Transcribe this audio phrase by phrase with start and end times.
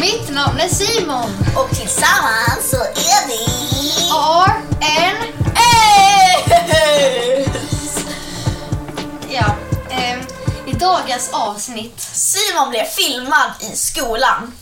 [0.00, 1.30] mitt namn är Simon.
[1.56, 3.46] Och tillsammans så är vi...
[4.10, 5.32] R-N...
[9.30, 9.56] Ja,
[9.90, 10.18] eh,
[10.66, 14.52] i dagens avsnitt Simon blev filmad i skolan.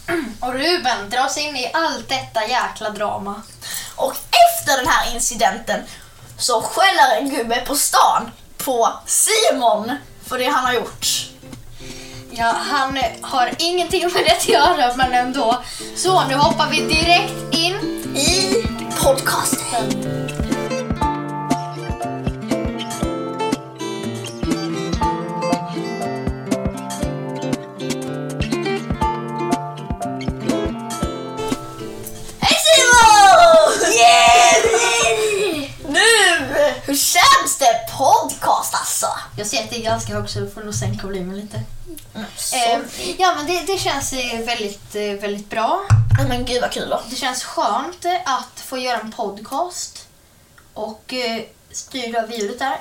[0.40, 3.42] och Ruben dras in i allt detta jäkla drama.
[3.96, 4.14] Och
[4.50, 5.80] efter den här incidenten
[6.38, 9.92] så skäller en gubbe på stan på Simon
[10.26, 11.25] för det han har gjort.
[12.38, 15.62] Ja, han har ingenting med det att göra, men ändå.
[15.96, 17.74] Så, nu hoppar vi direkt in.
[18.16, 18.64] I
[19.02, 19.90] podcasten.
[32.40, 33.46] Hej Simon!
[35.88, 35.98] Nu!
[36.84, 39.06] Hur känns det podcast alltså?
[39.36, 41.60] Jag ser att det är ganska högt så du får nog sänka volymen lite.
[42.46, 42.56] Så.
[42.56, 42.84] Ehm,
[43.18, 45.80] ja, men det, det känns eh, väldigt, eh, väldigt bra.
[46.28, 47.00] Men gud vad kul då.
[47.10, 50.08] Det känns skönt eh, att få göra en podcast
[50.74, 52.78] och eh, styra av ljudet där.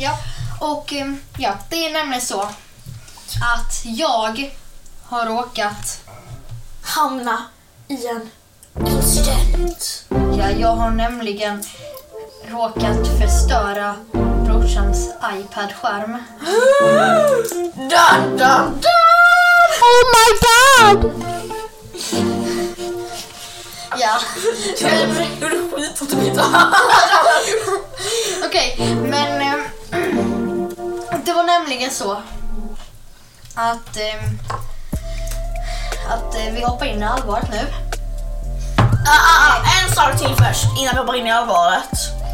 [0.00, 0.18] Ja,
[0.60, 0.92] och
[1.38, 4.50] ja, det är nämligen så att jag
[5.04, 6.00] har råkat,
[6.82, 7.44] Hamna
[7.88, 8.30] i en
[8.86, 10.04] incident.
[10.38, 11.64] ja, jag har nämligen
[12.48, 13.96] råkat förstöra
[14.44, 16.18] brorsans iPad-skärm.
[17.74, 19.13] Dun, dun, dun!
[19.84, 20.98] Oh my god!
[23.98, 24.20] Ja,
[24.80, 26.44] är det skit du inte
[28.46, 29.64] Okej, men ehm,
[31.24, 32.12] det var nämligen så
[33.54, 34.38] att, ehm,
[36.08, 37.66] att eh, vi hoppar in i allvaret nu.
[39.06, 41.90] Ah, ah, ah, en sak till först innan vi hoppar in i allvaret.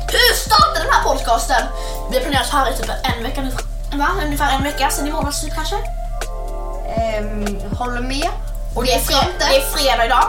[0.09, 1.63] Hur startade den här podcasten?
[2.11, 3.51] Vi har planerat här i typ en vecka nu.
[3.99, 4.09] Va?
[4.25, 6.00] Ungefär en vecka sen i månads typ kanske.
[6.97, 8.29] Ehm, håller med.
[8.75, 9.33] Och det är, inte.
[9.39, 10.25] det är fredag idag.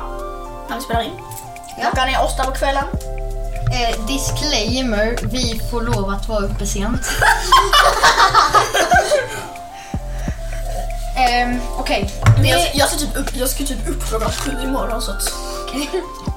[0.70, 1.20] När vi spelar in.
[1.78, 1.84] Ja.
[1.84, 2.86] Klockan är åtta på kvällen.
[3.74, 7.02] Eh, disclaimer, vi får lov att vara uppe sent.
[11.18, 12.72] Ehm, Okej, Men jag, det...
[12.74, 15.24] jag, ska typ upp, jag ska typ upp klockan sju imorgon så att...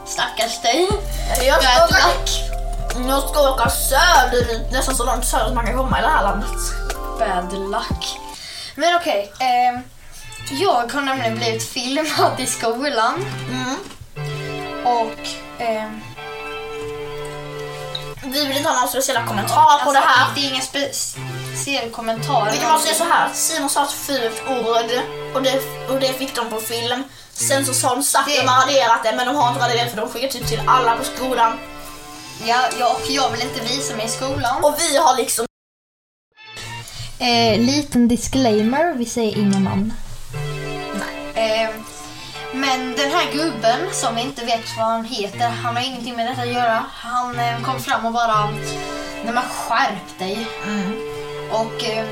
[0.07, 0.89] Stackars dig.
[1.47, 1.99] Jag ska, Bad åka,
[3.09, 6.51] jag ska åka söderut, nästan så långt söderut man kan komma i det här landet.
[7.19, 8.19] Bad luck.
[8.75, 9.83] Men okej, ehm,
[10.51, 13.77] jag har nämligen blivit filmad i skolan Mm.
[14.85, 15.29] och
[15.59, 16.01] ehm,
[18.25, 20.27] Vi vill inte ha några speciella kommentarer på det här.
[20.35, 22.51] Det är ingen speciell kommentar.
[22.53, 24.67] Vi kan bara säga så här, Simon sa ett fult ord
[25.35, 25.61] och det,
[25.91, 27.03] och det fick de på film.
[27.33, 29.61] Sen så sa de sagt Det- att de har raderat det men de har inte
[29.61, 31.59] raderat det för de skickar typ till alla på skolan.
[32.47, 34.65] Ja, jag, och jag vill inte visa mig i skolan.
[34.65, 35.47] Och vi har liksom...
[37.19, 39.93] Eh, liten disclaimer, vi säger inga namn.
[41.55, 41.71] Eh,
[42.53, 46.27] men den här gubben som vi inte vet vad han heter, han har ingenting med
[46.27, 46.85] detta att göra.
[46.91, 48.51] Han eh, kom fram och bara,
[49.25, 50.47] nej men skärp dig.
[51.51, 52.05] Och, eh,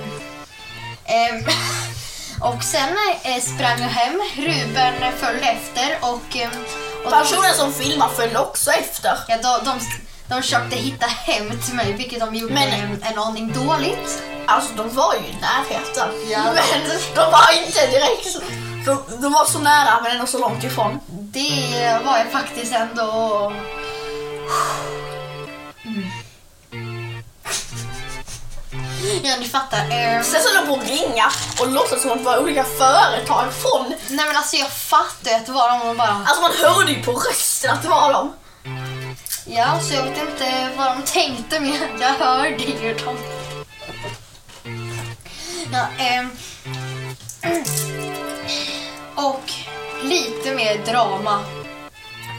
[2.54, 2.97] och sen
[3.41, 6.09] sprang jag hem, Ruben följde efter och,
[7.04, 9.19] och de, Personen som filmar följde också efter.
[9.28, 9.80] ja, de, de,
[10.28, 14.22] de försökte hitta hem till mig, vilket de gjorde Men- en, en aning dåligt.
[14.47, 16.09] Alltså de var ju i närheten.
[16.30, 16.38] Ja.
[16.44, 18.36] Men de var inte direkt...
[18.87, 21.00] De, de var så nära men ändå så långt ifrån.
[21.09, 23.53] Det var jag faktiskt ändå...
[29.22, 29.78] Ja, ni fattar.
[29.78, 31.25] Eh, Sen så höll de på att ringa
[31.60, 33.88] och låtsas som att det var olika företag från...
[34.09, 36.25] nej men alltså jag fattar ju att det var de och bara...
[36.26, 38.32] Alltså man hörde ju på rösten att det var dem.
[39.47, 43.16] Ja, så jag vet inte vad de tänkte men jag hörde ju dem.
[45.72, 46.31] Ja, ehm.
[49.16, 49.52] Och
[50.02, 51.40] lite mer drama.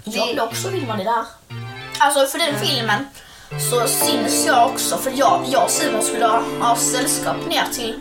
[0.04, 1.26] Jag blev också filmad i det här.
[2.00, 3.08] Alltså för den filmen
[3.72, 7.96] så syns jag också för jag, jag och Simon skulle ha, ha sällskap ner till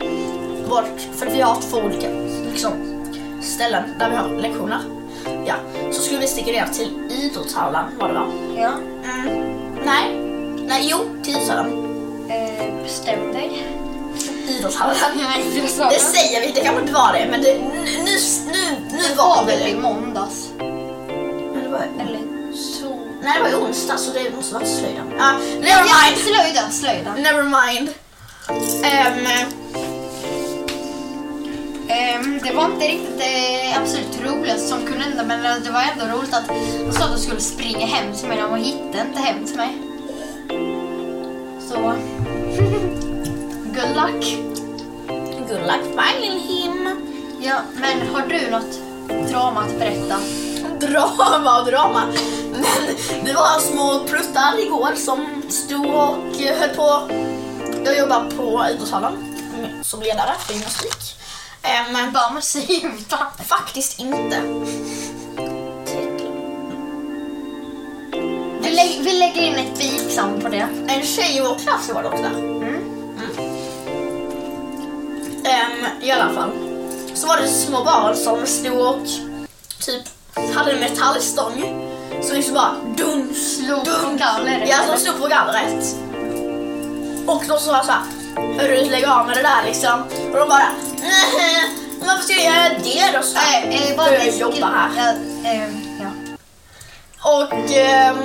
[0.69, 2.09] vårt, för vi har två olika
[2.53, 2.73] liksom,
[3.43, 4.81] ställen där vi har lektioner.
[5.47, 5.55] Ja,
[5.93, 8.27] så skulle vi sticka ner till idrottshallen var det va?
[8.57, 8.73] Ja,
[9.05, 9.55] Mm.
[9.85, 10.15] Nej,
[10.69, 11.73] nej jo, till idrottshallen.
[12.31, 13.67] eh, bestäm dig.
[14.49, 14.97] Idrottshallen.
[15.91, 17.59] Det säger vi, det kan inte vara det, men det,
[18.05, 18.19] nu,
[19.09, 20.49] Det var väl i måndags?
[21.55, 22.21] Det var, Eller
[22.55, 22.97] så...
[23.23, 25.13] nej, det var i onsdag så det måste varit slöjden.
[25.19, 26.19] Ja, never mind.
[26.19, 27.15] slöjden, slöjden.
[27.23, 27.89] Never mind.
[28.85, 29.49] Ehm,
[31.93, 36.17] Ehm, det var inte riktigt det absolut roligaste som kunde hända men det var ändå
[36.17, 38.39] roligt att de sa att de skulle springa hem till mig.
[38.41, 39.83] De hittade inte hem till mig.
[41.69, 41.95] Så...
[43.75, 44.37] Good luck.
[45.49, 46.97] good luck finding him.
[47.41, 48.81] Ja, men har du något
[49.53, 50.17] drama att berätta?
[50.81, 52.03] Drama drama.
[52.53, 56.17] Men det var små pruttar igår som stod och
[56.59, 57.09] höll på.
[57.85, 59.37] Jag jobbar på idrottshallen
[59.83, 61.17] som ledare för gymnastik.
[61.63, 62.85] Eh, Men Bara musik.
[63.49, 64.41] faktiskt inte.
[68.63, 70.69] Vi, lä- vi lägger in ett bipsound på det.
[70.89, 72.39] En tjej i vår klass var dock där.
[72.39, 72.79] Mm.
[75.45, 76.51] Ehm, I alla fall.
[77.15, 78.97] Så var det små barn som stod och
[79.85, 80.03] typ
[80.55, 81.65] hade en metallstång.
[82.23, 84.69] Så liksom bara dum, Slog på gallret.
[84.69, 85.97] Ja, de stod på gallret.
[87.27, 88.01] Och de sa såhär,
[88.59, 90.03] hörru lägg av med det där liksom.
[90.33, 90.69] Och de bara,
[91.01, 91.71] nej,
[92.07, 93.23] varför ska jag göra det då?
[93.25, 93.67] Så här.
[93.71, 94.91] Eh, bara Börjar disk- jobba här.
[95.45, 95.69] Ja, eh,
[96.01, 96.11] ja.
[97.41, 98.17] Och ehm,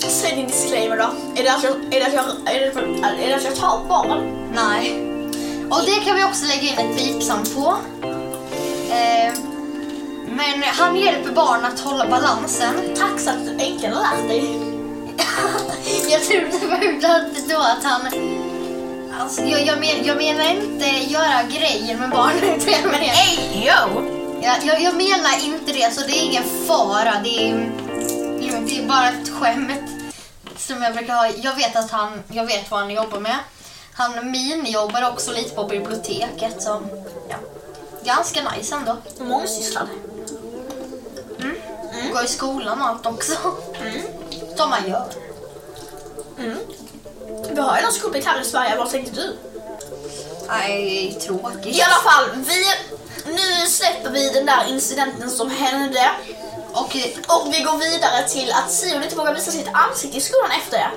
[0.00, 1.40] säg din disclaimer då.
[1.40, 2.82] Är det att jag, är det att jag, är det, för,
[3.22, 4.48] är det att jag tar barnen?
[4.54, 5.04] Nej.
[5.70, 7.76] Och det kan vi också lägga in ett bipsound på.
[8.90, 9.32] Eh,
[10.30, 12.74] men han hjälper barn att hålla balansen.
[12.96, 14.68] Tack så att du har lärt dig.
[16.10, 18.00] jag trodde förut då att han...
[19.20, 22.32] Alltså, jag, jag, men, jag menar inte göra grejer med barn.
[22.94, 24.18] Ey, yo!
[24.42, 27.14] jag, jag, jag menar inte det, så det är ingen fara.
[27.24, 27.72] Det är.
[28.66, 30.12] Det är bara ett skämt
[30.56, 31.28] som jag brukar ha.
[31.36, 33.36] Jag vet att han, jag vet vad han jobbar med.
[33.92, 36.62] Han minijobbar också lite på biblioteket.
[36.62, 36.82] Så,
[37.28, 37.36] ja.
[38.04, 38.96] Ganska nice ändå.
[39.20, 39.88] Mångsysslad.
[42.18, 43.32] Går i skolan och allt också.
[43.80, 44.02] Mm.
[44.56, 45.06] Som man gör.
[47.50, 49.36] Vi har ju någon skolplikt här i Sverige, vad tänkte du?
[50.48, 51.76] Nej, tråkigt.
[51.76, 52.64] I alla fall, vi,
[53.32, 56.10] nu släpper vi den där incidenten som hände.
[56.72, 56.96] Och
[57.28, 60.78] Och vi går vidare till att Sion inte vågar visa sitt ansikte i skolan efter
[60.78, 60.90] det.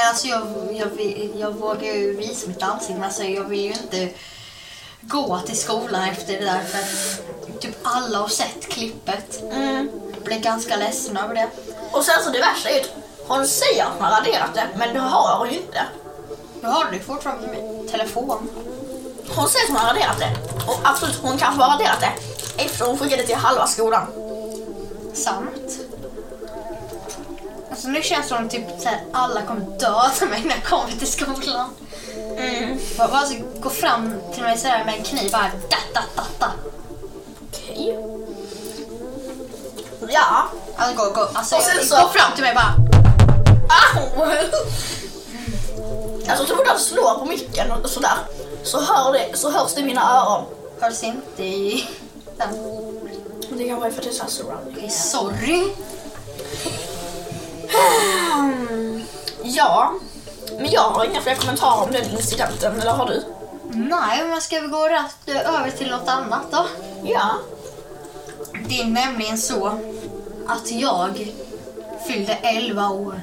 [0.00, 0.90] alltså jag, jag,
[1.36, 4.08] jag vågar ju visa mitt ansikte men alltså jag vill ju inte
[5.00, 9.42] gå till skolan efter det där för att typ alla har sett klippet.
[9.42, 9.90] Mm.
[10.26, 11.48] Blir ganska ledsen över det.
[11.92, 12.90] Och sen så det värsta är ju att
[13.28, 15.82] hon säger att hon har raderat det, men det har hon ju inte.
[16.62, 18.48] Jag har det fortfarande på min telefon.
[19.28, 20.30] Hon säger att hon har raderat det.
[20.66, 22.12] Och absolut, hon kanske har raderat det.
[22.62, 24.06] Eftersom hon skickade till halva skolan.
[25.14, 25.78] Sant.
[27.70, 30.92] Alltså nu känns det som typ så här, alla kommer döda mig när jag kommer
[30.92, 31.70] till skolan.
[32.38, 32.78] Mm.
[32.98, 36.22] Bara, bara alltså, gå fram till mig sådär med en kniv bara da, da, da,
[36.38, 36.50] da.
[40.96, 41.02] Ja.
[41.02, 42.74] Alltså gå, gå, alltså, Och sen så- gå fram till mig bara
[43.94, 44.22] Au!
[46.28, 48.18] Alltså så fort han slår på micken och sådär
[48.62, 50.44] så, hör det, så hörs det i mina öron.
[50.80, 51.88] hörs inte i
[52.38, 52.48] den.
[53.58, 54.74] Det kan vara för att det är såhär surrounding.
[54.76, 55.72] Okej, sorry.
[59.42, 59.92] Ja,
[60.58, 63.22] men jag har inga fler kommentarer om den incidenten, eller har du?
[63.70, 66.66] Nej, men ska vi gå rätt över till något annat då?
[67.04, 67.30] Ja.
[68.68, 69.78] Det är nämligen så
[70.48, 71.32] att jag
[72.06, 73.20] fyllde 11 år.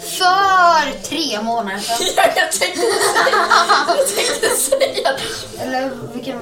[0.00, 2.06] För tre månader sedan.
[2.16, 3.46] jag tänkte säga,
[3.88, 5.16] jag tänkte säga
[5.60, 6.38] Eller vilken...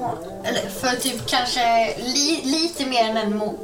[0.00, 0.14] må-
[0.44, 3.54] Eller för typ kanske li, lite mer än en må,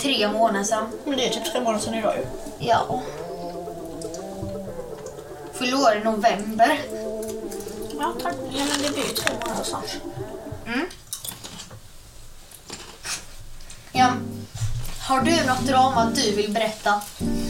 [0.00, 0.86] tre månader sedan.
[1.04, 2.26] Men det är typ tre månader sedan idag ju.
[2.68, 3.02] Ja.
[5.52, 6.80] Fyllde år i november.
[8.00, 8.34] Ja, tack.
[8.50, 9.96] Ja, men det blir ju tre månader snart.
[10.66, 10.86] Mm.
[13.92, 14.12] Ja.
[15.12, 17.00] Har du något drama du vill berätta?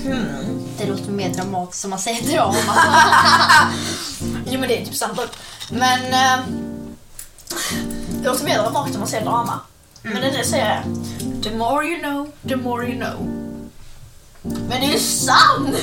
[0.04, 0.68] Hmm.
[0.78, 2.74] Det låter mer dramatiskt som man säger drama.
[4.46, 5.20] Jo, men det är typ sant.
[5.70, 6.00] Men...
[6.04, 6.44] Eh,
[8.08, 9.60] det låter mer dramatiskt om man säger drama.
[10.02, 10.82] Men det är det jag säger.
[11.42, 13.26] The more you know, the more you know.
[14.42, 15.76] Men det är ju sant!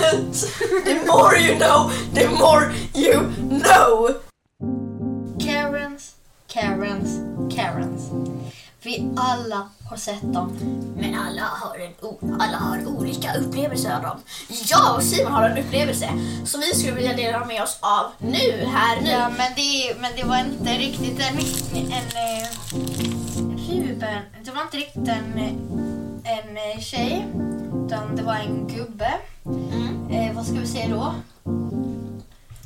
[0.86, 3.20] The more you know, the more you
[3.64, 4.10] know.
[5.40, 6.12] Karens,
[6.48, 7.10] Karens,
[7.56, 8.02] Karens.
[8.82, 10.58] Vi alla har sett dem.
[10.96, 11.94] Men alla har, en,
[12.42, 14.20] alla har olika upplevelser av dem.
[14.70, 16.10] Jag och Simon har en upplevelse
[16.46, 19.10] som vi skulle vilja dela med oss av nu, här, nu.
[19.10, 21.38] Ja, men det, men det var inte riktigt en,
[21.76, 22.50] en, eh,
[23.70, 24.22] Ruben.
[24.44, 25.40] Det var inte riktigt en,
[26.24, 27.26] en eh, tjej.
[27.86, 29.14] Utan det var en gubbe.
[29.46, 30.08] Mm.
[30.12, 31.14] Eh, vad ska vi säga då?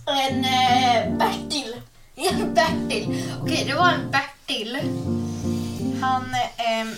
[0.08, 1.76] En eh, Bertil.
[2.16, 3.24] Ja, Bertil.
[3.42, 4.78] Okej, det var en Bertil.
[6.04, 6.96] Han, ehm,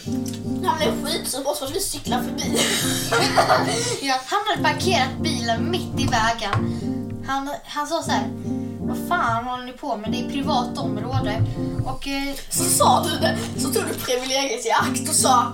[0.66, 2.60] Han blev på oss för att vi cyklar förbi.
[4.02, 6.82] ja, han hade parkerat bilen mitt i vägen.
[7.28, 8.28] Han, han sa så här.
[8.80, 10.12] Vad fan håller ni på med?
[10.12, 11.44] Det är privat område.
[11.86, 15.52] Och eh, Så sa du det, så tog du privilegiet i akt och sa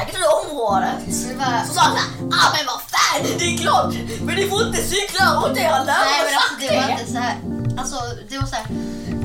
[0.00, 1.28] äger du området?
[1.28, 4.48] det var, Så sa han såhär, ah men vad fan, det är klart, men ni
[4.48, 7.63] får inte cykla runt era Nej men alltså det var inte så här.
[7.78, 7.96] Alltså
[8.28, 8.66] det var så här.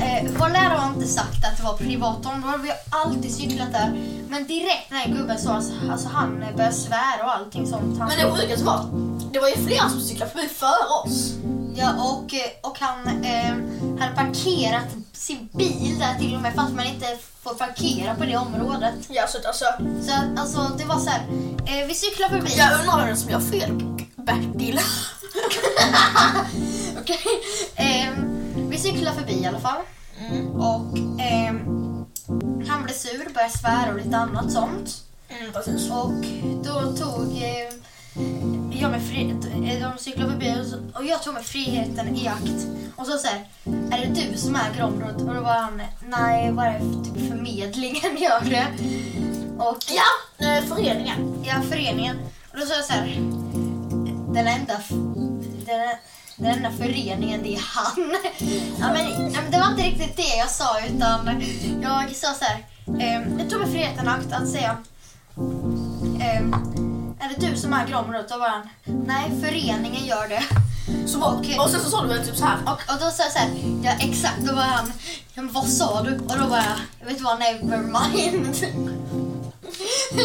[0.02, 2.58] eh, vår lärare har inte sagt att det var privat område.
[2.64, 4.06] Vi har alltid cyklat där.
[4.30, 8.00] Men direkt när gubben sa alltså han började svära och allting sånt.
[8.00, 8.86] Han, Men det sjukaste var,
[9.34, 11.34] det var ju flera som cyklade förbi före oss.
[11.76, 13.54] Ja, och, eh, och han eh,
[14.02, 17.06] hade parkerat sin bil där till och med fast man inte
[17.44, 18.94] får parkera på det området.
[19.10, 19.66] Ja, så alltså,
[20.06, 21.20] Så alltså det var så här,
[21.66, 22.58] eh, vi cyklar förbi.
[22.58, 23.72] jag undrar vem som gör fel.
[24.16, 24.80] Bertil.
[27.02, 27.18] Okej.
[27.76, 28.39] Ehm, vi
[28.80, 29.82] cyklar förbi i alla fall.
[30.30, 30.48] Mm.
[30.52, 31.60] Och ehm,
[32.68, 35.04] han blev sur, började svära och lite annat sånt.
[35.30, 35.52] Mm.
[35.92, 36.12] Och
[36.64, 37.74] då tog eh,
[38.82, 39.30] jag med fri,
[39.70, 40.56] eh, de cyklade förbi
[40.96, 42.68] och, jag tog med friheten i akt.
[42.96, 43.46] Och så säger
[43.92, 45.22] är det du som äger området?
[45.22, 48.68] Och då var han, nej, vad är det för typ förmedlingen gör det?
[49.58, 51.44] Och Ja, eh, föreningen.
[51.46, 52.18] ja, föreningen.
[52.52, 53.16] Och då sa jag så här,
[54.34, 54.74] den enda,
[55.66, 55.90] den,
[56.40, 58.16] den enda föreningen det är han.
[58.80, 61.42] Ja, men, det var inte riktigt det jag sa utan
[61.82, 62.66] jag sa så här,
[63.00, 64.78] eh, jag tog mig friheten akt att säga
[66.22, 66.54] ehm,
[67.20, 68.30] är det du som äger området?
[68.30, 70.44] Då var han, nej föreningen gör det.
[71.08, 71.60] Så, var- Okej.
[71.60, 72.58] Och sen så sa du typ så här.
[72.66, 73.50] Och, och då sa jag så här,
[73.84, 74.92] ja exakt, då var han,
[75.36, 76.12] vad sa du?
[76.18, 78.56] Och då var jag, vet du vad, never mind.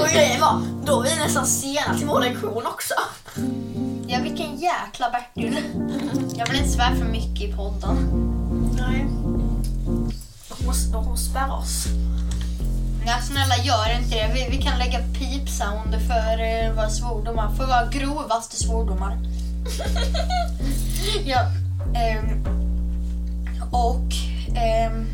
[0.02, 2.94] Och grejen var, då var vi nästan sena till vår lektion också.
[4.14, 5.59] Ja vilken jäkla Bertil.
[6.37, 7.97] Jag vill inte svära för mycket i podden.
[8.78, 9.06] Nej.
[10.49, 11.85] De måste spärra oss.
[13.06, 14.30] Ja, snälla gör inte det.
[14.35, 17.54] Vi, vi kan lägga pipsound för eh, våra svordomar.
[17.54, 19.18] För våra grovaste svordomar.
[21.25, 21.40] ja,
[21.94, 22.44] ehm,
[23.71, 24.12] och,
[24.56, 25.06] ehm,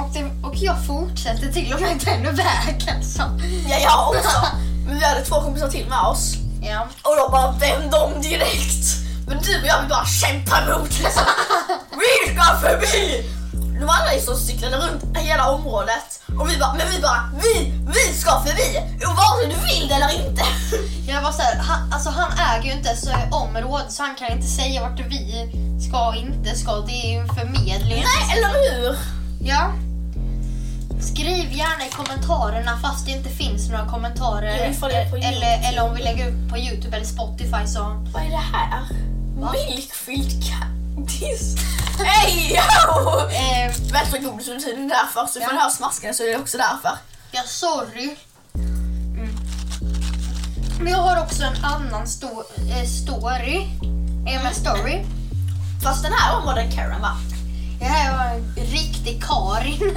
[0.00, 3.04] och, det, och jag fortsätter till och med den vägen.
[3.04, 3.22] Så.
[3.68, 4.46] Ja, jag också.
[4.86, 6.43] Men vi hade två kompisar till med oss.
[6.64, 6.88] Ja.
[7.02, 8.84] Och de bara vände om direkt.
[9.28, 11.22] Men du och jag vi bara kämpa emot liksom.
[12.02, 13.30] Vi ska förbi!
[13.52, 16.22] De andra just cyklade runt hela området.
[16.40, 18.68] Och vi bara, men vi bara, vi, vi ska förbi!
[19.06, 20.42] Och vare sig du vill det eller inte.
[21.12, 24.32] Jag var så här, han, alltså han äger ju inte så området så han kan
[24.32, 25.50] inte säga vart vi
[25.88, 26.72] ska och inte ska.
[26.76, 28.04] Det är ju en förmedling.
[28.04, 28.98] Nej, eller hur?
[29.40, 29.72] Ja.
[31.12, 34.72] Skriv gärna i kommentarerna fast det inte finns några kommentarer.
[34.72, 37.80] Får eller, eller om vi lägger upp på Youtube eller Spotify så...
[38.14, 38.82] Vad är det här?
[39.36, 39.52] Va?
[39.52, 41.56] Milkfylld candies.
[42.04, 42.60] Hej!
[44.14, 45.26] Eh, godis under tiden därför.
[45.26, 45.48] Så Ja.
[45.50, 46.98] du hör smasken så är det också därför.
[47.32, 48.16] ja, sorry.
[48.54, 49.36] Mm.
[50.80, 53.56] Men jag har också en annan sto- eh, story.
[54.28, 55.04] Eh, story.
[55.82, 57.16] Fast den här var den Karen va?
[57.84, 59.96] Det här var en riktig Karin.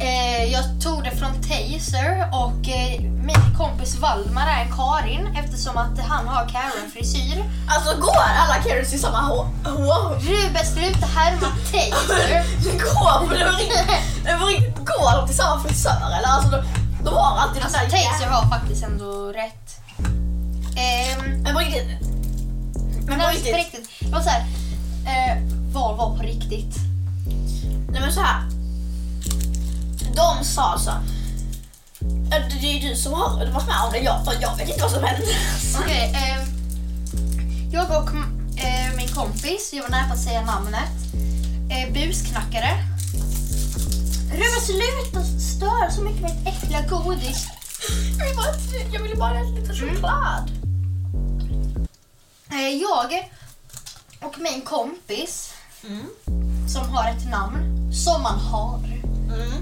[0.00, 5.76] eh, jag tog det från Taser och eh, min kompis Valdemar är en Karin eftersom
[5.76, 7.44] att han har Karen-frisyr.
[7.68, 9.46] Alltså går alla Karens i samma hår?
[10.20, 12.44] Ruben, sluta härma Taser.
[12.78, 16.28] Går, för det var riktigt, det var riktigt, går de till samma frisör eller?
[16.28, 16.62] Alltså de,
[17.04, 19.80] de har alltid någon sån här Taser har faktiskt ändå rätt.
[20.76, 21.88] Ehm, Men på riktigt.
[23.06, 23.90] men på riktigt.
[24.00, 24.40] Det var så här.
[25.06, 26.76] Eh, vad var på riktigt?
[27.90, 28.48] Nej men så här.
[30.16, 30.90] De sa så.
[32.30, 33.98] "Ja, Det är ju du som har varit med om det.
[33.98, 35.26] Jag, jag vet inte vad som hände.
[35.80, 36.46] Okej, ehm,
[37.72, 38.08] jag och
[38.60, 40.90] eh, min kompis, jag var nära på att säga namnet,
[41.70, 42.84] eh, busknackare.
[44.32, 45.24] Ruben sluta
[45.56, 47.46] störa så mycket med ett äckliga godis.
[48.18, 48.54] Jag vill bara,
[48.92, 50.50] jag ville bara äta lite choklad.
[52.50, 53.30] Eh, jag
[54.20, 55.52] och min kompis
[55.84, 56.06] Mm.
[56.68, 58.80] som har ett namn, som man har.
[59.34, 59.52] Mm.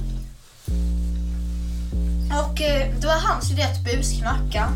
[2.41, 4.69] Och eh, det var hans idé att busknacka.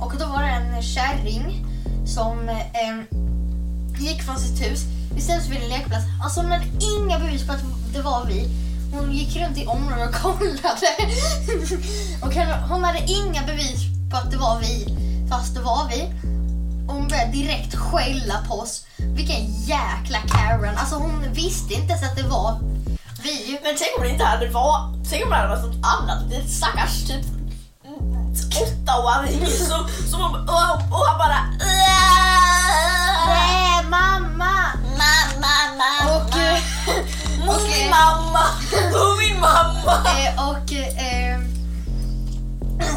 [0.00, 1.66] Och då var det en kärring
[2.06, 3.18] som eh,
[4.00, 4.80] gick från sitt hus.
[5.14, 6.04] Vi ställde oss vid en lekplats.
[6.24, 7.62] Alltså hon hade inga bevis på att
[7.94, 8.48] det var vi.
[8.92, 10.86] Hon gick runt i området och kollade.
[12.22, 14.86] och hon- hon hade inga bevis på att det var vi.
[15.30, 16.02] Fast det var vi.
[16.88, 18.84] Och hon började direkt skälla på oss.
[19.14, 20.78] Vilken jäkla Karen.
[20.78, 22.60] Alltså hon visste inte ens att det var
[23.22, 23.60] vi.
[23.62, 26.30] Men tänk om det inte hade varit, tänk om det hade varit något annat.
[26.30, 27.24] Det är ett stackars typ
[28.62, 31.44] åttaåring som, som och, och han bara
[33.26, 34.52] Nej, mamma!
[34.98, 36.58] Mamma, mamma, Och, eh,
[37.48, 38.44] och och, min eh, mamma,
[38.92, 39.92] och min mamma.
[40.10, 41.40] eh, och, eh,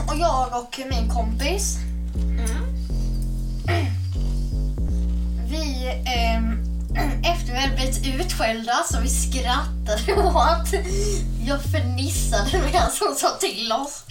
[0.07, 1.77] och jag och min kompis,
[5.85, 6.41] vi eh,
[7.31, 10.85] efter vi hade blivit utskällda så vi skrattade åt.
[11.45, 14.03] Jag fnissade medan hon sa till oss.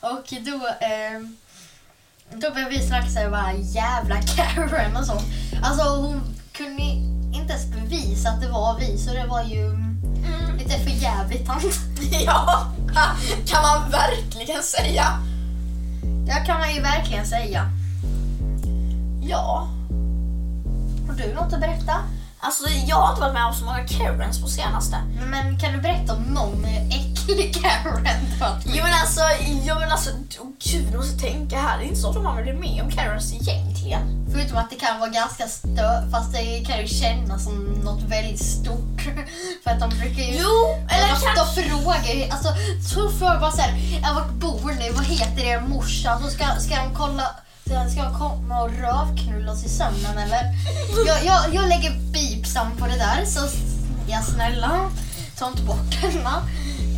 [0.00, 1.20] Och då, eh,
[2.30, 5.24] då började vi snacka såhär bara jävla Karen och sånt.
[5.62, 6.20] Alltså hon
[6.52, 10.56] kunde inte inte ens bevisa att det var vi så det var ju mm.
[10.58, 11.62] lite för jävligt tant.
[12.24, 12.66] ja,
[13.46, 15.04] kan man verkligen säga.
[16.26, 17.70] Det kan man ju verkligen säga.
[19.22, 19.68] Ja.
[21.12, 21.92] Har du något att berätta?
[22.40, 24.96] Alltså jag har inte varit med om så många Karens på senaste.
[25.30, 28.06] Men kan du berätta om någon äcklig Karen
[28.64, 29.20] Jo men alltså,
[29.64, 31.78] jo, men alltså oh, gud, du måste tänka här.
[31.78, 34.26] Det är inte så att man blir med om Karens egentligen.
[34.32, 38.44] Förutom att det kan vara ganska stört, fast det kan ju kännas som något väldigt
[38.44, 39.00] stort.
[39.64, 40.36] För att de brukar ju...
[40.38, 41.28] Jo, eller kanske...
[41.36, 42.48] De frågar alltså,
[42.94, 44.90] så frågar bara såhär, vart bor ni?
[44.90, 46.20] Vad heter er morsa?
[46.22, 47.30] Så ska, ska de kolla
[47.64, 50.42] Ska jag komma och rövknulla oss i sömnen eller?
[51.06, 53.40] Jag, jag, jag lägger bipsam på det där så
[54.08, 54.90] ja snälla,
[55.38, 56.36] ta inte bort denna.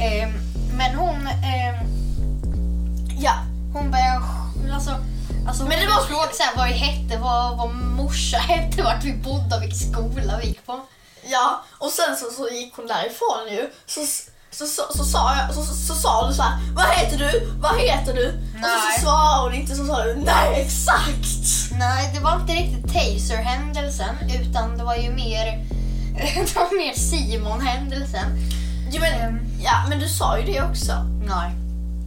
[0.05, 0.29] Eh,
[0.77, 1.83] men hon, eh,
[3.21, 3.35] ja,
[3.73, 4.23] hon börjar,
[4.75, 4.91] alltså,
[5.49, 9.05] alltså men det var fråga så här, vad det hette, vad, vad morsa hette, vart
[9.05, 10.81] vi bodde och vilken skola vi gick på.
[11.27, 13.71] Ja, och sen så, så gick hon därifrån ju.
[13.87, 14.01] Så,
[14.59, 17.53] så, så, så, sa, jag, så, så, så sa du så här, vad heter du?
[17.61, 18.41] Vad heter du?
[18.55, 18.63] Nej.
[18.63, 21.73] Och så, så svarade hon inte så sa du, nej exakt!
[21.79, 25.45] Nej, det var inte riktigt Taser-händelsen utan det var ju mer,
[26.35, 28.27] det var mer Simon-händelsen.
[28.93, 30.93] Jo, men, um, ja, men du sa ju det också.
[31.27, 31.55] Nej.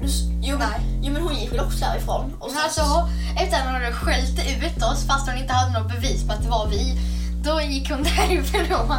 [0.01, 0.08] Du,
[0.42, 0.80] jo, men, nej.
[1.01, 2.34] jo men hon gick väl också därifrån?
[2.39, 6.27] Och så, alltså, att hon hade skällt ut oss fast hon inte hade något bevis
[6.27, 7.00] på att det var vi
[7.44, 8.91] då gick hon därifrån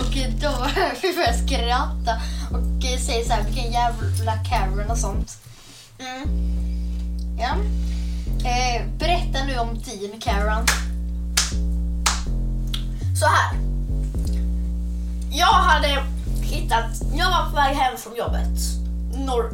[0.00, 0.66] och då
[1.02, 5.38] vi började skratta och säga så här, vilken jävla Karen och sånt.
[5.98, 6.28] Mm.
[7.38, 7.56] Ja.
[8.48, 10.66] Eh, berätta nu om din Karen.
[13.20, 13.56] Så här.
[15.30, 16.04] Jag hade
[16.42, 18.58] hittat, jag var på väg hem från jobbet.
[19.26, 19.50] Norr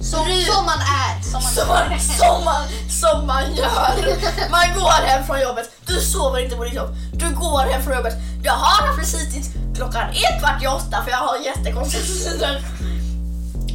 [0.00, 1.22] som, som man är.
[1.22, 4.50] Som man, som man, som, man, som man gör.
[4.50, 5.70] Man går hem från jobbet.
[5.86, 6.90] Du sover inte på ditt jobb.
[7.12, 8.14] Du går hem från jobbet.
[8.42, 12.62] Jag har precis klockan är kvart i åtta för jag har jättekonstiga tider.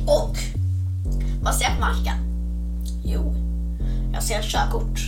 [0.08, 0.38] Och
[1.42, 2.18] vad ser jag på marken?
[3.04, 3.36] Jo,
[4.14, 5.00] jag ser ett körkort.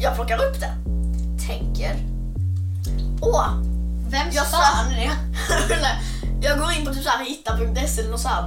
[0.00, 0.72] Jag plockar upp det.
[1.46, 1.96] Tänker.
[3.20, 3.48] Åh,
[4.08, 5.10] vem fan är det?
[6.46, 8.42] jag går in på typ hitta.se eller någon sån här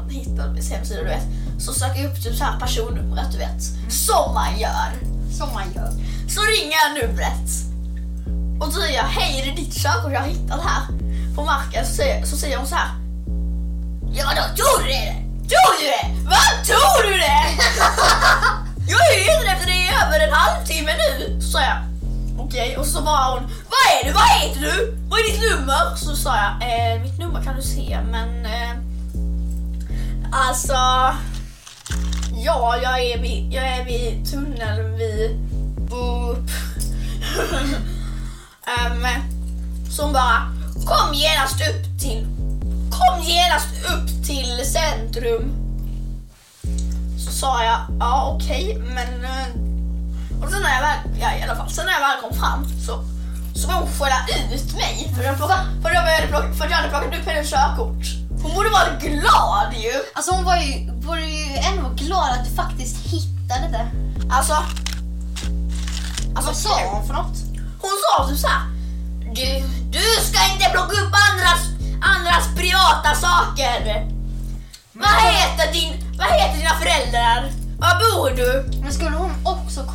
[0.75, 1.38] hemsida du vet.
[1.59, 3.61] Så söker jag upp typ så här personnumret du vet.
[3.77, 3.91] Mm.
[3.91, 4.91] Som man gör.
[5.37, 5.91] Som man gör.
[6.29, 7.49] Så ringer jag numret.
[8.61, 10.83] Och så säger jag, hej det är ditt körkort jag har hittat här
[11.35, 11.85] på marken.
[11.85, 12.89] Så säger, så säger hon så här.
[14.13, 15.29] Ja då tror du det?
[15.49, 16.29] Tror du det?
[16.29, 17.43] Vad tror du det?
[18.89, 21.41] jag har ju efter det i över en halvtimme nu.
[21.41, 21.77] Så sa jag.
[22.39, 22.75] Okej, okay.
[22.75, 24.11] och så var hon, vad är du?
[24.11, 24.97] Vad heter du?
[25.09, 25.95] Vad är ditt nummer?
[25.95, 28.71] Så sa jag, eh, mitt nummer kan du se men eh,
[30.31, 30.73] alltså
[32.41, 35.37] Ja, jag är vid, jag är vid tunneln vid
[35.89, 36.37] Boop.
[38.77, 39.21] um, ehm,
[39.91, 40.53] så hon bara,
[40.85, 42.27] kom genast upp till,
[42.91, 45.51] kom genast upp till centrum.
[47.25, 49.25] Så sa jag, ja okej, okay, men...
[49.25, 50.43] Eh.
[50.43, 52.65] Och sen när jag väl, ja i alla fall, sen när jag väl kom fram
[52.85, 53.03] så,
[53.59, 55.47] så var hon skälla ut mig för, för,
[56.31, 58.28] för, för att jag hade plockat upp hennes körkort.
[58.43, 59.93] Hon borde vara glad ju.
[60.13, 63.87] Alltså hon var ju, var ju ändå glad att du faktiskt hittade det.
[64.31, 64.53] Alltså.
[66.35, 67.37] alltså Vad sa hon för något?
[67.81, 68.61] Hon sa typ såhär.
[69.35, 69.63] Du,
[69.99, 71.61] du ska inte plocka upp andras,
[72.01, 74.09] andras privata saker.
[74.93, 77.51] Vad heter, din, vad heter dina föräldrar?
[77.79, 78.79] Var bor du?
[78.81, 79.85] Men skulle hon också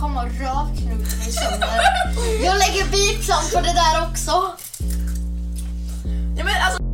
[0.00, 1.80] komma och rövknulla mig sönder?
[2.44, 4.32] Jag lägger bitsam på det där också.
[6.36, 6.89] Ja, men alltså,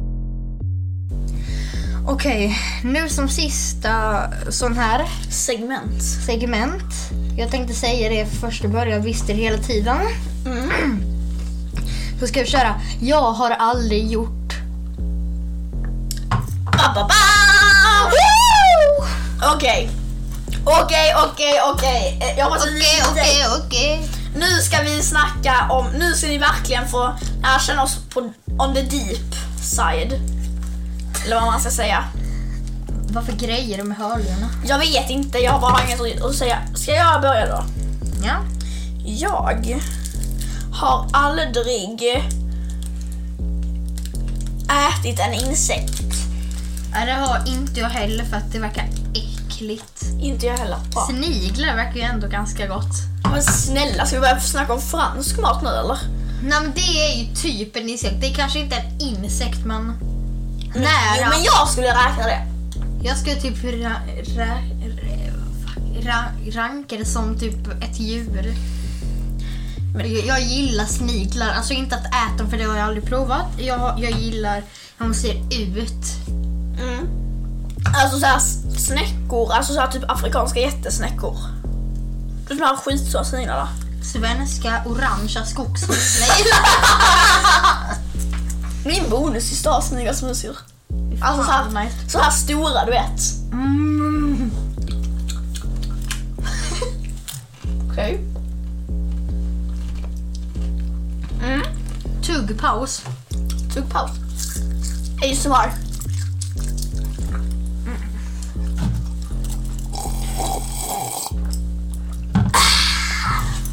[2.09, 6.03] Okej, nu som sista sån här segment.
[6.27, 6.95] segment.
[7.37, 9.97] Jag tänkte säga det först i början, visste det hela tiden.
[12.21, 14.53] Så ska vi köra Jag har aldrig gjort.
[19.55, 19.90] Okej.
[20.64, 22.19] Okej, okej, okej.
[22.23, 24.09] Eh, jag måste Okej, okej, okej.
[24.37, 27.16] Nu ska vi snacka om, nu ska ni verkligen få
[27.66, 28.21] känna oss på
[28.59, 30.37] on the deep side.
[31.24, 32.05] Eller vad man ska säga.
[33.09, 34.50] Varför grejer du med hörlurarna?
[34.66, 36.59] Jag vet inte, jag har bara inget att säga.
[36.74, 37.64] Ska jag börja då?
[38.24, 38.37] Ja.
[39.05, 39.81] Jag
[40.72, 42.24] har aldrig
[44.68, 46.02] ätit en insekt.
[46.92, 50.02] Nej, det har inte jag heller för att det verkar äckligt.
[50.20, 50.79] Inte jag heller.
[50.92, 51.09] Bra.
[51.11, 52.92] Sniglar verkar ju ändå ganska gott.
[53.31, 55.98] Men snälla, ska vi börja snacka om fransk mat nu eller?
[56.42, 58.20] Nej men det är ju typ en insekt.
[58.20, 59.92] Det är kanske inte en insekt men
[60.81, 61.17] Nära.
[61.21, 62.47] Jo, men jag skulle räkna det.
[63.03, 63.91] Jag skulle typ ra,
[64.37, 64.59] ra,
[66.03, 68.55] ra, ranka det som typ ett djur.
[69.99, 71.55] Jag, jag gillar sniglar.
[71.55, 73.47] Alltså inte att äta dem för det har jag aldrig provat.
[73.59, 74.62] Jag, jag gillar
[74.99, 76.05] hur de ser ut.
[76.83, 77.09] Mm.
[78.03, 78.39] Alltså såhär
[78.79, 81.37] snäckor, alltså såhär typ afrikanska jättesnäckor.
[82.49, 83.69] De här skitstora sniglarna.
[84.12, 86.67] Svenska orangea skogssniglar.
[88.87, 90.57] Min bonussyster har sniglar som husdjur.
[91.20, 92.11] Alltså så här, nice.
[92.11, 93.20] så här stora du vet.
[93.53, 94.51] Mm.
[97.90, 98.20] Okej.
[101.44, 101.62] Mm.
[102.22, 103.05] Tuggpaus.
[103.75, 104.11] Tog paus.
[105.22, 105.72] ASMR.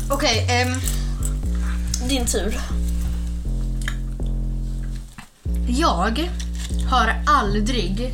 [0.10, 0.80] Okej, ehm,
[2.10, 2.60] Din tur.
[5.80, 6.30] Jag
[6.90, 8.14] har aldrig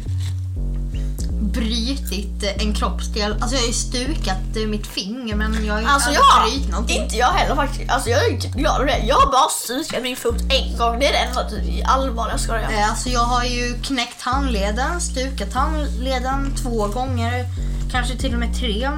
[1.42, 3.32] brytit en kroppsdel.
[3.40, 7.04] Alltså jag har ju stukat mitt finger men jag har ju Alltså jag, brutit någonting.
[7.04, 7.92] inte jag heller faktiskt.
[7.92, 8.98] Alltså jag är typ glad det.
[9.08, 11.00] Jag har bara stukat min fot en gång.
[11.00, 12.72] Det är det enda typ, allvarliga jag ska göra.
[12.72, 17.46] Eh, Alltså jag har ju knäckt handleden, stukat handleden två gånger,
[17.92, 18.90] kanske till och med tre.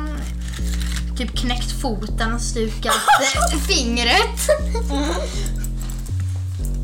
[1.17, 2.95] Typ knäckt foten, stukat
[3.54, 4.50] eh, fingret.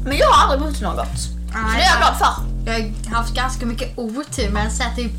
[0.05, 1.36] Men jag har aldrig brutit något.
[1.51, 2.33] Så det är jag glad för.
[2.65, 5.11] Jag har haft ganska mycket otur med att så här, typ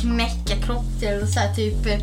[0.00, 1.98] knäcka kroppsdelar och så här, typ eh,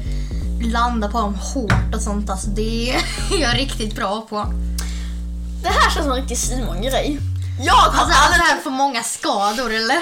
[0.71, 2.29] landa på dem hårt och sånt.
[2.29, 3.01] Alltså det är
[3.41, 4.45] jag riktigt bra på.
[5.63, 7.19] Det här känns som en riktig Simon-grej.
[7.61, 8.15] Jag har Alltså aldrig...
[8.41, 9.97] alla här får många skador eller?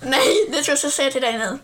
[0.10, 1.58] Nej, det tror jag ska säga till dig nu.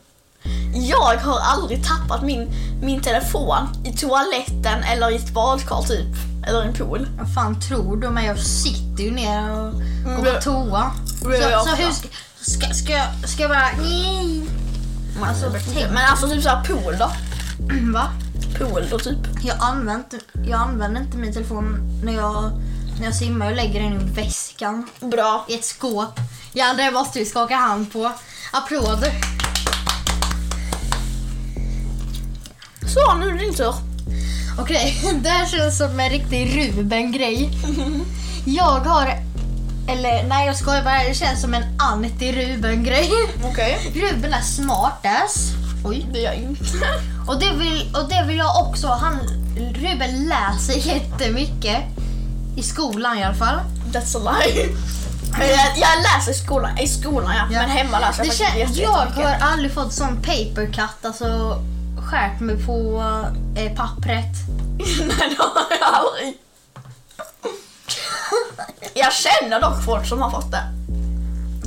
[0.74, 2.48] Jag har aldrig tappat min,
[2.82, 6.14] min telefon i toaletten eller i ett badkar typ.
[6.48, 7.08] Eller i en pool.
[7.18, 8.08] Vad fan tror du?
[8.10, 9.72] Men jag sitter ju ner och
[10.16, 10.90] går det- på toa.
[11.34, 12.08] Så, så hur ska,
[12.40, 13.68] ska, ska, jag- ska jag bara...
[13.82, 14.42] Nej.
[15.22, 17.10] Alltså, tänk, Men alltså typ såhär pool då.
[17.92, 18.08] va?
[18.58, 19.18] Pool då typ.
[19.44, 22.50] Jag använder, jag använder inte min telefon när jag,
[22.98, 23.46] när jag simmar.
[23.46, 24.86] Jag lägger den i väskan.
[25.00, 25.46] Bra.
[25.48, 26.20] I ett skåp.
[26.52, 28.12] Ja, det måste vi skaka hand på.
[28.52, 29.12] Applåder.
[32.94, 33.74] Så, nu är det din tur.
[34.60, 37.50] Okej, det här känns som en riktig Ruben-grej.
[38.44, 39.25] Jag har...
[39.88, 41.02] Eller nej, jag skojar bara.
[41.08, 43.10] Det känns som en anti-Ruben-grej.
[43.44, 43.78] Okej.
[43.94, 45.36] Ruben är smartass.
[45.84, 46.06] Oj.
[46.12, 46.64] Det gör jag inte.
[47.28, 48.86] Och det, vill, och det vill jag också.
[48.88, 49.18] Han,
[49.74, 51.76] Ruben läser jättemycket.
[52.56, 53.58] I skolan i alla fall.
[53.92, 54.68] That's a lie.
[55.40, 57.42] Jag, jag läser i skolan, i skolan ja.
[57.50, 57.60] Ja.
[57.60, 59.40] Men hemma läser jag Det faktiskt kän, jätte- jag jättemycket.
[59.40, 61.58] har aldrig fått sån paper cut, alltså
[62.10, 63.04] skärt mig på
[63.56, 64.24] eh, pappret.
[64.78, 66.34] Nej, det har jag aldrig.
[68.94, 70.62] Jag känner dock folk som har fått det.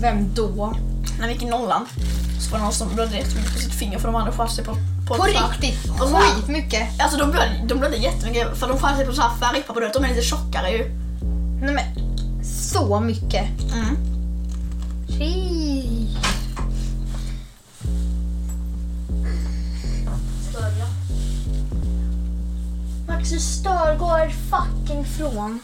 [0.02, 0.74] Vem då?
[1.20, 1.86] När vi gick i nollan
[2.40, 4.66] så var det någon som blödde jättemycket på sitt finger för de hade skär sig
[4.66, 4.76] på...
[5.08, 5.90] På, På riktigt?
[6.00, 7.02] Skitmycket?
[7.02, 10.04] Alltså de blödde, de blödde jättemycket för de skär sig på så här färgpapper, de
[10.04, 10.92] är lite tjockare ju.
[11.62, 11.86] Nej men,
[12.44, 13.46] så mycket.
[13.74, 13.98] Mm.
[15.08, 15.80] Fy.
[23.08, 25.60] Max, du stör, gå fucking från.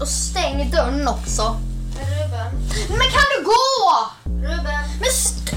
[0.00, 1.56] Och stäng dörren också.
[1.94, 2.68] Ruben.
[2.88, 4.08] Men kan du gå?
[4.24, 4.84] Ruben.
[5.00, 5.56] Men st-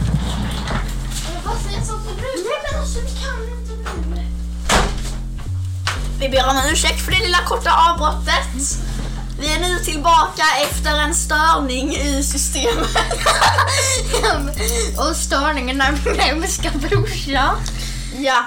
[1.33, 2.43] Men vad säger så till Ruben?
[2.45, 3.73] Nej men alltså vi kan inte
[4.15, 4.25] nu.
[6.19, 8.77] Vi ber om ursäkt för det lilla korta avbrottet.
[9.39, 12.87] Vi är nu tillbaka efter en störning i systemet.
[14.97, 17.55] Och störningen är min hemska brorsa.
[18.17, 18.43] Ja,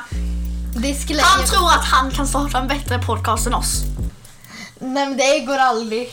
[0.75, 3.83] Det skulle han tror att han kan starta en bättre podcast än oss.
[4.81, 6.09] Nej men det går aldrig.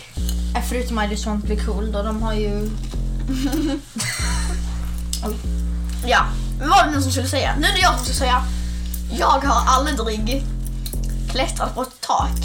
[0.70, 2.70] Förutom I just want to be cool då, de har ju...
[6.08, 6.26] Ja,
[6.60, 7.56] men vad var det nu som skulle säga?
[7.60, 8.44] Nu är det jag som ska säga.
[9.20, 10.44] Jag har aldrig
[11.32, 12.40] klättrat på ett tak.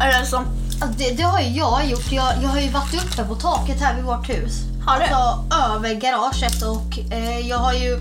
[0.00, 0.44] Eller som,
[0.80, 2.12] Alltså, det, det har ju jag gjort.
[2.12, 4.52] Jag, jag har ju varit uppe på taket här vid vårt hus.
[4.86, 5.04] Har du?
[5.04, 8.00] Alltså över garaget och eh, jag har ju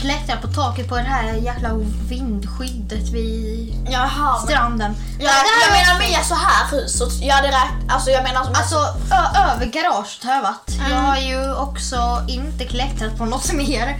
[0.00, 1.68] klättrat på taket på det här jävla
[2.08, 4.38] vindskyddet vid jaha.
[4.38, 4.94] men- stranden.
[5.18, 7.08] Jag, Det här- jag menar mer så här huset.
[7.22, 8.76] Jag hade räknat, alltså jag menar som Alltså
[9.12, 10.70] ö- över garaget har jag varit.
[10.78, 10.90] Mm.
[10.92, 13.98] Jag har ju också inte klättrat på något mer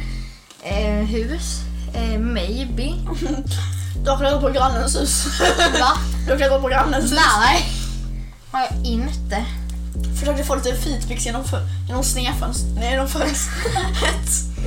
[0.63, 1.61] eh, hus.
[1.95, 2.93] Eh, maybe.
[4.05, 5.27] Du har klättrat på grannens hus.
[5.81, 5.91] Va?
[6.27, 7.21] Du har klättrat på grannens hus.
[7.41, 7.73] Nej.
[8.53, 9.45] Har jag inte.
[10.21, 11.45] Försökte få lite feedbacks genom,
[11.89, 12.85] genom snedfönstret.
[12.91, 14.58] Genom fönstret.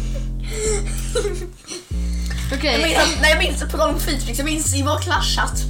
[2.53, 2.71] Okej.
[2.71, 3.99] Jag minns, att- nej, jag minns på tal om
[4.37, 5.61] jag minns i vår klasschatt.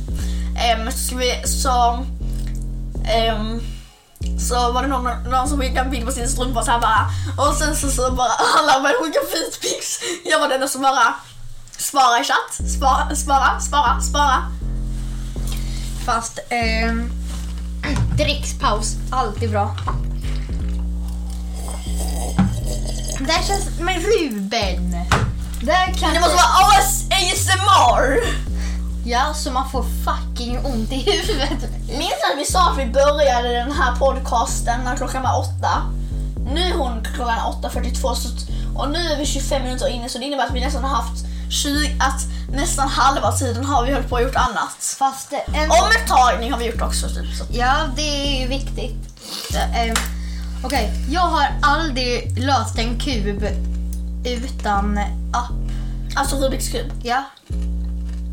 [0.79, 2.05] Um, så, ska vi, så,
[3.05, 3.59] ehm,
[4.39, 7.09] så var det någon, någon som skickade en bild på sin strumpa så här bara
[7.47, 9.99] och sen så, så bara alla började skicka feedbacks.
[10.25, 11.13] Jag var den enda som bara
[11.77, 14.51] spara i chatt, spara, spara, spara, spara.
[16.05, 16.93] Fast eh,
[18.17, 19.75] drickspaus, alltid bra.
[23.25, 24.91] Det här känns med Ruben.
[25.63, 28.19] Det här kan Det måste vara AS ASMR!
[29.05, 31.71] Ja, så man får fucking ont i huvudet.
[31.88, 35.81] Minns att vi sa att vi började den här podcasten när klockan var åtta.
[36.53, 38.29] Nu är hon klockan 8.42 så,
[38.79, 41.25] och nu är vi 25 minuter inne så det innebär att vi nästan har haft
[41.63, 42.21] 20, att
[42.55, 44.95] nästan halva tiden har vi hållit på och gjort annat.
[44.99, 45.71] Fast en...
[45.71, 47.07] Omtagning har vi gjort också.
[47.07, 47.45] Typ, så.
[47.51, 48.95] Ja, det är ju viktigt.
[49.53, 49.93] Eh,
[50.63, 53.43] Okej, jag har aldrig löst en kub
[54.26, 54.97] utan
[55.34, 55.52] app.
[56.15, 56.91] Alltså Rubiks kub.
[57.04, 57.24] Ja.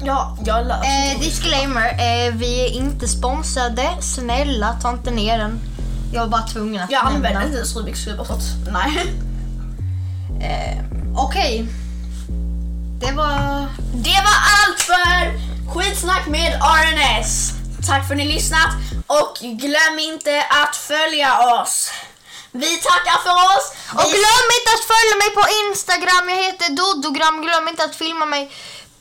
[0.05, 3.89] Ja, jag löser Eh, disclaimer, eh, vi är inte sponsrade.
[4.01, 5.61] Snälla, ta inte ner den.
[6.13, 9.07] Jag var bara tvungen att Jag använder inte ens Rubiks kub så att, nej.
[10.41, 10.85] Eh,
[11.17, 11.69] Okej.
[13.01, 13.67] Det var...
[13.95, 15.39] Det var allt för
[15.75, 17.53] skitsnack med RNS.
[17.87, 18.69] Tack för att ni lyssnat
[19.07, 21.91] och glöm inte att följa oss.
[22.53, 23.73] Vi tackar för oss.
[23.95, 26.29] Och glöm inte att följa mig på Instagram.
[26.29, 27.43] Jag heter Dodogram.
[27.43, 28.53] Glöm inte att filma mig.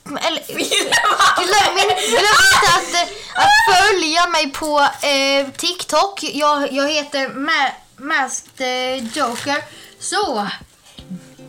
[0.05, 1.75] Eller, glöm,
[2.09, 6.23] glöm inte att, att följa mig på eh, TikTok.
[6.23, 9.63] Jag, jag heter Ma Masked eh, Joker.
[9.99, 10.47] Så,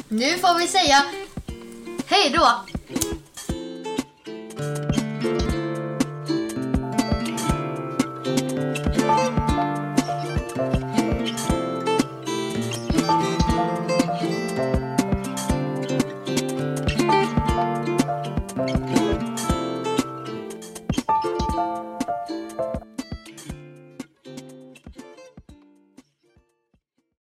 [0.08, 1.04] nu får vi säga
[2.06, 2.64] hej då.